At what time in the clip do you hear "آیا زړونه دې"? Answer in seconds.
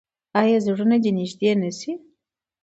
0.39-1.11